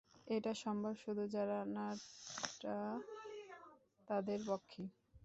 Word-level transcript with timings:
এটা 0.27 0.51
সম্ভব 0.63 0.93
শুধু 1.03 1.23
যারা 1.35 1.57
ন্যাটা 1.67 2.77
তাদের 4.07 4.39
পক্ষেই। 4.47 4.87